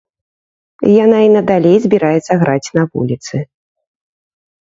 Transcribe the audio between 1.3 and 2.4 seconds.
надалей збіраецца